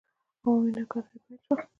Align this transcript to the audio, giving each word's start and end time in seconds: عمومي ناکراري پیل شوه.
عمومي 0.41 0.69
ناکراري 0.77 1.17
پیل 1.25 1.37
شوه. 1.45 1.57